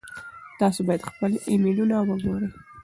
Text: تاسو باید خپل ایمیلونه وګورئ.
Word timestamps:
تاسو 0.59 0.79
باید 0.87 1.07
خپل 1.09 1.31
ایمیلونه 1.49 1.95
وګورئ. 2.07 2.49